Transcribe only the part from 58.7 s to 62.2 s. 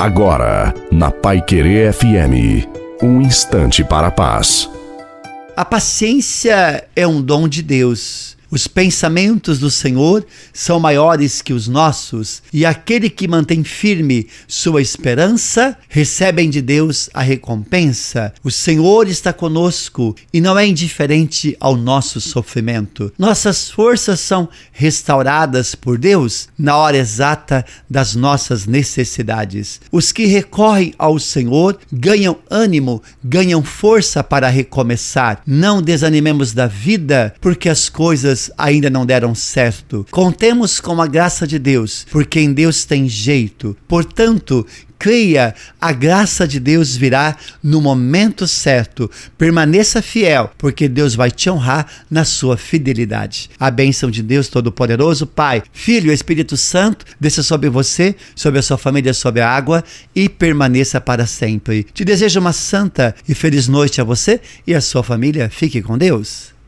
família, sobre a água e permaneça para sempre. Te